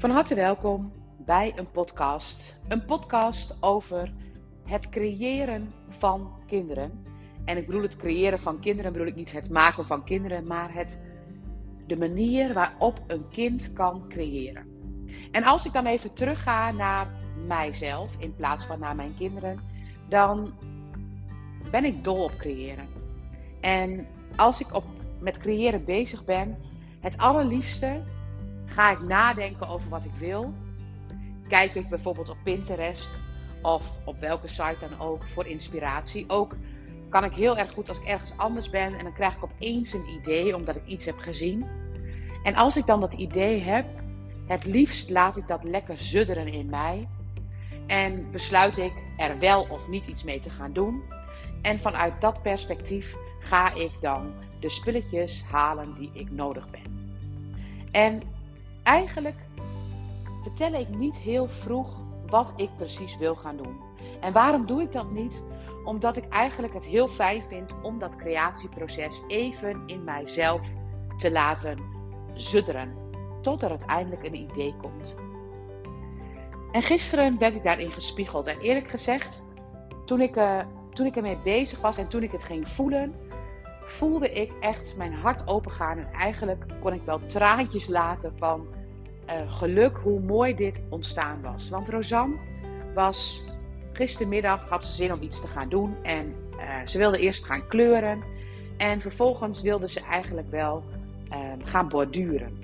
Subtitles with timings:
[0.00, 2.58] Van harte welkom bij een podcast.
[2.68, 4.12] Een podcast over
[4.64, 7.04] het creëren van kinderen.
[7.44, 10.74] En ik bedoel het creëren van kinderen, bedoel ik niet het maken van kinderen, maar
[10.74, 11.00] het,
[11.86, 14.66] de manier waarop een kind kan creëren.
[15.30, 17.10] En als ik dan even terugga naar
[17.46, 19.60] mijzelf in plaats van naar mijn kinderen,
[20.08, 20.52] dan
[21.70, 22.88] ben ik dol op creëren.
[23.60, 24.84] En als ik op,
[25.18, 26.58] met creëren bezig ben,
[27.00, 28.02] het allerliefste
[28.74, 30.54] ga ik nadenken over wat ik wil.
[31.48, 33.20] Kijk ik bijvoorbeeld op Pinterest
[33.62, 36.24] of op welke site dan ook voor inspiratie.
[36.28, 36.56] Ook
[37.08, 39.92] kan ik heel erg goed als ik ergens anders ben en dan krijg ik opeens
[39.92, 41.66] een idee omdat ik iets heb gezien.
[42.42, 43.84] En als ik dan dat idee heb,
[44.46, 47.08] het liefst laat ik dat lekker zudderen in mij.
[47.86, 51.02] En besluit ik er wel of niet iets mee te gaan doen.
[51.62, 57.14] En vanuit dat perspectief ga ik dan de spulletjes halen die ik nodig ben.
[57.90, 58.22] En
[58.90, 59.36] eigenlijk
[60.42, 61.96] vertel ik niet heel vroeg
[62.26, 63.80] wat ik precies wil gaan doen.
[64.20, 65.44] En waarom doe ik dat niet?
[65.84, 70.66] Omdat ik eigenlijk het heel fijn vind om dat creatieproces even in mijzelf
[71.16, 71.78] te laten
[72.34, 72.94] zudderen.
[73.42, 75.16] Tot er uiteindelijk een idee komt.
[76.72, 78.46] En gisteren werd ik daarin gespiegeld.
[78.46, 79.42] En eerlijk gezegd,
[80.04, 80.60] toen ik, uh,
[80.92, 83.14] toen ik ermee bezig was en toen ik het ging voelen,
[83.80, 85.98] voelde ik echt mijn hart opengaan.
[85.98, 88.78] En eigenlijk kon ik wel traantjes laten van
[89.30, 91.68] uh, geluk hoe mooi dit ontstaan was.
[91.68, 92.36] Want Rosanne
[92.94, 93.44] was
[93.92, 95.96] gistermiddag, had ze zin om iets te gaan doen.
[96.02, 98.22] En uh, ze wilde eerst gaan kleuren.
[98.76, 100.84] En vervolgens wilde ze eigenlijk wel
[101.32, 102.58] um, gaan borduren.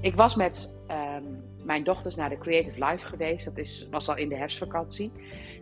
[0.00, 3.44] Ik was met um, mijn dochters naar de Creative Life geweest.
[3.44, 5.12] Dat is, was al in de herfstvakantie.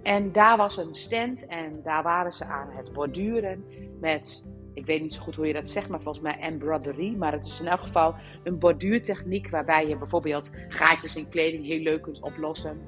[0.02, 3.64] En daar was een stand en daar waren ze aan het borduren
[4.00, 7.16] met ik weet niet zo goed hoe je dat zegt, maar volgens mij embroidery.
[7.16, 11.80] Maar het is in elk geval een borduurtechniek waarbij je bijvoorbeeld gaatjes in kleding heel
[11.80, 12.80] leuk kunt oplossen.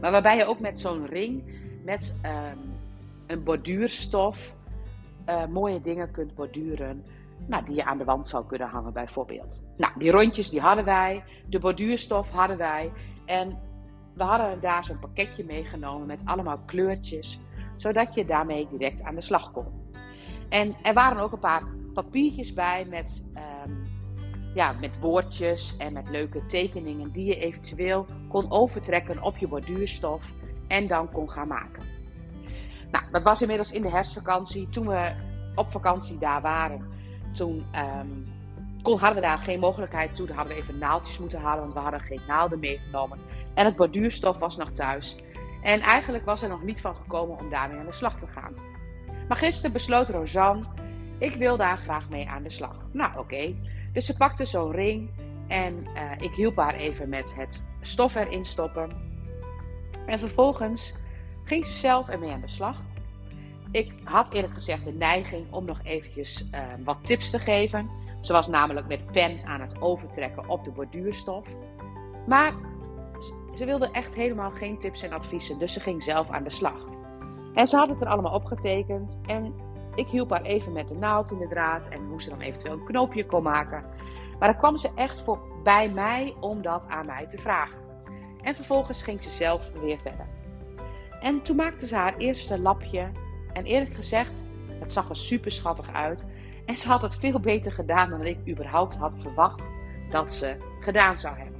[0.00, 1.42] Maar waarbij je ook met zo'n ring,
[1.84, 2.58] met um,
[3.26, 4.54] een borduurstof,
[5.28, 7.04] uh, mooie dingen kunt borduren.
[7.46, 9.66] Nou, die je aan de wand zou kunnen hangen bijvoorbeeld.
[9.76, 11.22] Nou, die rondjes die hadden wij.
[11.46, 12.92] De borduurstof hadden wij.
[13.24, 13.58] En
[14.14, 17.40] we hadden daar zo'n pakketje meegenomen met allemaal kleurtjes.
[17.76, 19.79] Zodat je daarmee direct aan de slag kon.
[20.50, 21.62] En er waren ook een paar
[21.94, 23.86] papiertjes bij met, um,
[24.54, 30.32] ja, met woordjes en met leuke tekeningen die je eventueel kon overtrekken op je borduurstof
[30.68, 31.82] en dan kon gaan maken.
[32.90, 34.68] Nou, dat was inmiddels in de herfstvakantie.
[34.68, 35.12] Toen we
[35.54, 36.86] op vakantie daar waren,
[37.32, 38.26] toen um,
[38.82, 40.26] hadden we daar geen mogelijkheid toe.
[40.26, 43.18] Dan hadden we even naaldjes moeten halen, want we hadden geen naalden meegenomen.
[43.54, 45.16] En het borduurstof was nog thuis.
[45.62, 48.54] En eigenlijk was er nog niet van gekomen om daarmee aan de slag te gaan.
[49.30, 50.64] Maar gisteren besloot Rosanne,
[51.18, 52.76] ik wil daar graag mee aan de slag.
[52.92, 53.54] Nou, oké.
[53.92, 55.10] Dus ze pakte zo'n ring
[55.48, 58.90] en uh, ik hielp haar even met het stof erin stoppen.
[60.06, 60.96] En vervolgens
[61.44, 62.82] ging ze zelf ermee aan de slag.
[63.70, 67.90] Ik had eerlijk gezegd de neiging om nog eventjes uh, wat tips te geven.
[68.20, 71.46] Ze was namelijk met pen aan het overtrekken op de borduurstof.
[72.26, 72.54] Maar
[73.56, 76.88] ze wilde echt helemaal geen tips en adviezen, dus ze ging zelf aan de slag.
[77.54, 79.18] En ze had het er allemaal opgetekend.
[79.26, 79.54] En
[79.94, 82.72] ik hielp haar even met de naald in de draad en hoe ze dan eventueel
[82.72, 83.84] een knoopje kon maken.
[84.38, 87.78] Maar dan kwam ze echt voor bij mij om dat aan mij te vragen.
[88.42, 90.26] En vervolgens ging ze zelf weer verder.
[91.20, 93.10] En toen maakte ze haar eerste lapje.
[93.52, 94.44] En eerlijk gezegd,
[94.80, 96.26] het zag er super schattig uit.
[96.64, 99.72] En ze had het veel beter gedaan dan ik überhaupt had verwacht
[100.10, 101.59] dat ze gedaan zou hebben.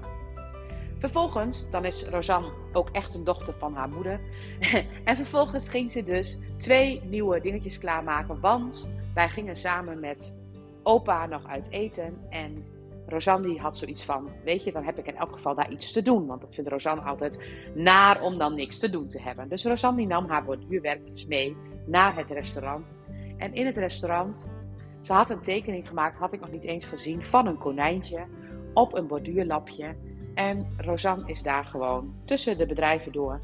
[1.01, 4.21] Vervolgens, dan is Rosanne ook echt een dochter van haar moeder.
[5.05, 8.41] en vervolgens ging ze dus twee nieuwe dingetjes klaarmaken.
[8.41, 10.39] Want wij gingen samen met
[10.83, 12.19] opa nog uit eten.
[12.29, 12.65] En
[13.07, 15.93] Rosanne die had zoiets van, weet je, dan heb ik in elk geval daar iets
[15.93, 16.27] te doen.
[16.27, 17.43] Want dat vindt Rosanne altijd
[17.75, 19.49] naar om dan niks te doen te hebben.
[19.49, 21.57] Dus Rosanne die nam haar borduurwerkjes mee
[21.87, 22.95] naar het restaurant.
[23.37, 24.49] En in het restaurant,
[25.01, 28.27] ze had een tekening gemaakt, had ik nog niet eens gezien, van een konijntje
[28.75, 29.95] op een borduurlapje.
[30.41, 33.41] En Rosanne is daar gewoon tussen de bedrijven door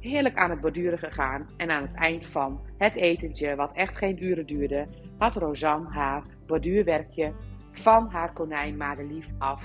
[0.00, 1.46] heerlijk aan het borduren gegaan.
[1.56, 4.86] En aan het eind van het etentje, wat echt geen uren duurde,
[5.18, 7.32] had Rosanne haar borduurwerkje
[7.72, 9.64] van haar konijn Madelief af.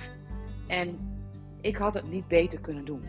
[0.67, 0.97] En
[1.61, 3.03] ik had het niet beter kunnen doen.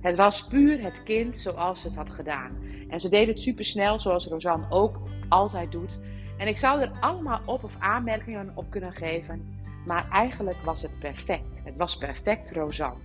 [0.00, 2.56] Het was puur het kind zoals het had gedaan.
[2.88, 6.00] En ze deed het super snel, zoals Rosanne ook altijd doet.
[6.38, 9.60] En ik zou er allemaal op of aanmerkingen op kunnen geven.
[9.86, 11.60] Maar eigenlijk was het perfect.
[11.64, 13.00] Het was perfect Rosanne.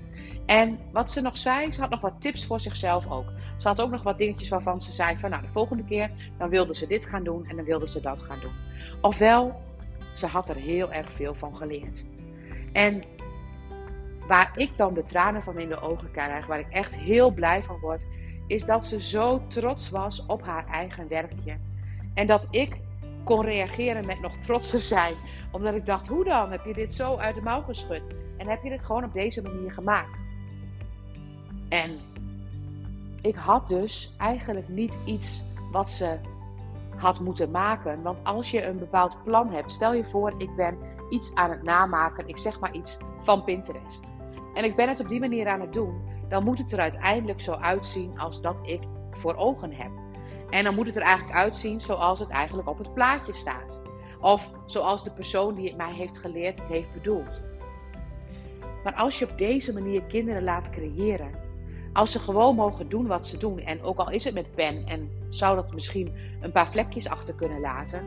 [0.46, 3.26] En wat ze nog zei, ze had nog wat tips voor zichzelf ook.
[3.58, 6.50] Ze had ook nog wat dingetjes waarvan ze zei van nou de volgende keer dan
[6.50, 8.54] wilde ze dit gaan doen en dan wilde ze dat gaan doen.
[9.02, 9.62] Ofwel,
[10.14, 12.06] ze had er heel erg veel van geleerd.
[12.74, 13.02] En
[14.28, 17.64] waar ik dan de tranen van in de ogen krijg, waar ik echt heel blij
[17.64, 18.06] van word,
[18.48, 21.58] is dat ze zo trots was op haar eigen werkje.
[22.14, 22.78] En dat ik
[23.28, 25.16] kon reageren met nog trotser zijn.
[25.52, 26.52] Omdat ik dacht, hoe dan?
[26.52, 28.08] Heb je dit zo uit de mouw geschud?
[28.38, 30.26] En heb je dit gewoon op deze manier gemaakt?
[31.70, 32.00] En
[33.22, 36.18] ik had dus eigenlijk niet iets wat ze
[36.96, 38.02] had moeten maken.
[38.02, 40.78] Want als je een bepaald plan hebt, stel je voor, ik ben
[41.10, 44.12] iets aan het namaken, ik zeg maar iets van Pinterest.
[44.54, 47.42] En ik ben het op die manier aan het doen, dan moet het er uiteindelijk
[47.42, 49.92] zo uitzien als dat ik voor ogen heb.
[50.50, 53.82] En dan moet het er eigenlijk uitzien zoals het eigenlijk op het plaatje staat.
[54.22, 57.48] Of zoals de persoon die het mij heeft geleerd het heeft bedoeld.
[58.84, 61.32] Maar als je op deze manier kinderen laat creëren,
[61.94, 64.86] als ze gewoon mogen doen wat ze doen, en ook al is het met pen
[64.86, 68.06] en zou dat misschien een paar vlekjes achter kunnen laten.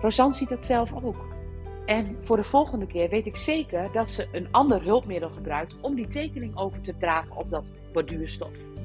[0.00, 1.24] Rosanne ziet dat zelf ook.
[1.86, 5.94] En voor de volgende keer weet ik zeker dat ze een ander hulpmiddel gebruikt om
[5.94, 8.75] die tekening over te dragen op dat borduurstof.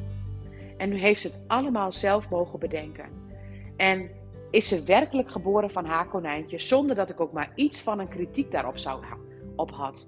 [0.82, 3.06] En nu heeft ze het allemaal zelf mogen bedenken.
[3.78, 4.10] En
[4.52, 8.08] is ze werkelijk geboren van haar konijntje zonder dat ik ook maar iets van een
[8.08, 9.04] kritiek daarop zou
[9.56, 10.08] op had.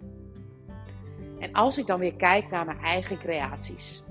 [1.40, 4.04] En als ik dan weer kijk naar mijn eigen creaties,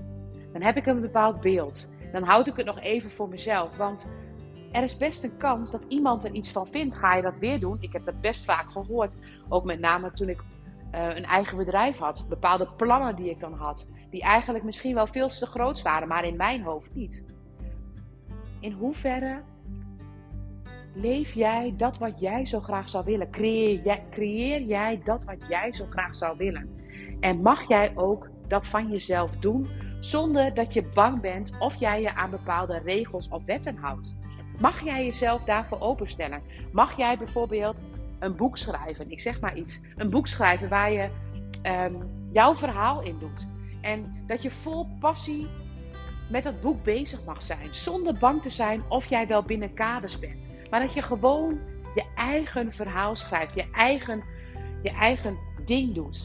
[0.53, 1.91] dan heb ik een bepaald beeld.
[2.11, 3.77] Dan houd ik het nog even voor mezelf.
[3.77, 4.11] Want
[4.71, 6.95] er is best een kans dat iemand er iets van vindt.
[6.95, 7.77] Ga je dat weer doen?
[7.79, 9.17] Ik heb dat best vaak gehoord.
[9.49, 10.39] Ook met name toen ik
[10.95, 12.25] uh, een eigen bedrijf had.
[12.29, 13.87] Bepaalde plannen die ik dan had.
[14.13, 17.25] Die eigenlijk misschien wel veel te groot waren, maar in mijn hoofd niet.
[18.59, 19.41] In hoeverre
[20.93, 23.31] leef jij dat wat jij zo graag zou willen?
[23.31, 26.69] Creëer jij, creëer jij dat wat jij zo graag zou willen?
[27.19, 29.67] En mag jij ook dat van jezelf doen
[29.99, 34.15] zonder dat je bang bent of jij je aan bepaalde regels of wetten houdt?
[34.59, 36.41] Mag jij jezelf daarvoor openstellen?
[36.71, 37.83] Mag jij bijvoorbeeld
[38.19, 39.11] een boek schrijven?
[39.11, 39.81] Ik zeg maar iets.
[39.95, 41.09] Een boek schrijven waar je
[41.63, 41.97] um,
[42.31, 43.51] jouw verhaal in doet.
[43.83, 45.47] En dat je vol passie
[46.29, 47.67] met dat boek bezig mag zijn.
[47.75, 50.51] Zonder bang te zijn of jij wel binnen kaders bent.
[50.69, 51.59] Maar dat je gewoon
[51.95, 53.55] je eigen verhaal schrijft.
[53.55, 54.23] Je eigen,
[54.83, 56.23] je eigen ding doet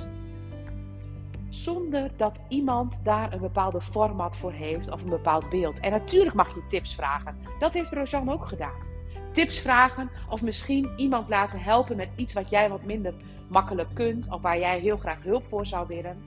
[1.50, 5.81] zonder dat iemand daar een bepaalde format voor heeft of een bepaald beeld.
[5.81, 7.37] En natuurlijk mag je tips vragen.
[7.58, 8.87] Dat heeft Rosanne ook gedaan.
[9.32, 13.14] Tips vragen of misschien iemand laten helpen met iets wat jij wat minder
[13.49, 16.22] makkelijk kunt of waar jij heel graag hulp voor zou willen.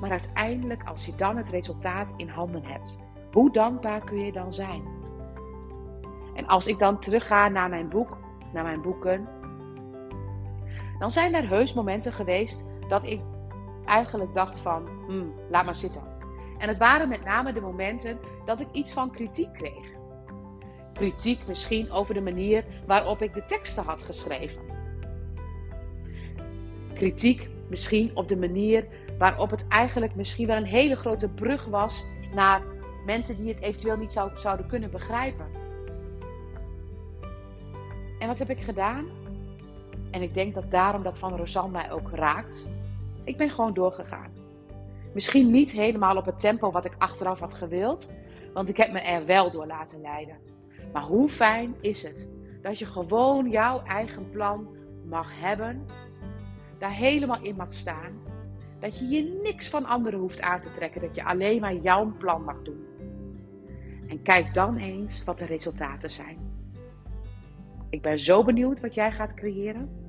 [0.00, 2.98] Maar uiteindelijk, als je dan het resultaat in handen hebt,
[3.32, 4.82] hoe dankbaar kun je dan zijn?
[6.34, 8.16] En als ik dan terugga naar mijn boek,
[8.52, 9.28] naar mijn boeken,
[10.98, 13.20] dan zijn er heus momenten geweest dat ik
[13.84, 16.02] eigenlijk dacht van, hmm, laat maar zitten.
[16.58, 19.96] En het waren met name de momenten dat ik iets van kritiek kreeg.
[20.92, 24.60] Kritiek misschien over de manier waarop ik de teksten had geschreven.
[26.94, 28.86] Kritiek misschien op de manier
[29.18, 32.04] waarop het eigenlijk misschien wel een hele grote brug was
[32.34, 32.62] naar
[33.06, 35.46] mensen die het eventueel niet zou, zouden kunnen begrijpen.
[38.18, 39.06] En wat heb ik gedaan?
[40.10, 42.68] En ik denk dat daarom dat van Rosanne mij ook raakt.
[43.24, 44.30] Ik ben gewoon doorgegaan.
[45.14, 48.10] Misschien niet helemaal op het tempo wat ik achteraf had gewild,
[48.52, 50.36] want ik heb me er wel door laten leiden.
[50.92, 52.28] Maar hoe fijn is het
[52.62, 54.68] dat je gewoon jouw eigen plan
[55.04, 55.86] mag hebben,
[56.78, 58.20] daar helemaal in mag staan,
[58.80, 62.12] dat je je niks van anderen hoeft aan te trekken, dat je alleen maar jouw
[62.18, 62.86] plan mag doen.
[64.08, 66.38] En kijk dan eens wat de resultaten zijn.
[67.90, 70.07] Ik ben zo benieuwd wat jij gaat creëren.